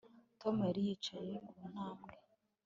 [0.41, 2.13] Tom yari yicaye ku ntambwe